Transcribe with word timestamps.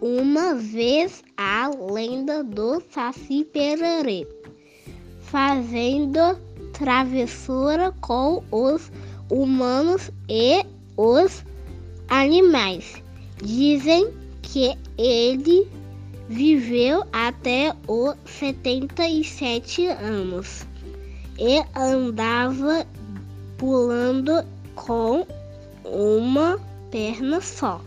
uma 0.00 0.54
vez 0.54 1.22
a 1.36 1.70
lenda 1.70 2.42
do 2.44 2.82
Saci 2.90 3.44
Pererê, 3.44 4.26
fazendo 5.20 6.38
travessura 6.72 7.92
com 8.00 8.42
os 8.50 8.90
humanos 9.30 10.10
e 10.28 10.64
os 10.96 11.44
animais. 12.08 13.02
Dizem 13.42 14.12
que 14.42 14.76
ele 14.98 15.68
viveu 16.28 17.04
até 17.12 17.74
os 17.86 18.14
77 18.26 19.86
anos 19.86 20.66
e 21.38 21.62
andava 21.78 22.86
pulando 23.58 24.44
com 24.74 25.26
uma 25.84 26.58
perna 26.90 27.40
só. 27.40 27.80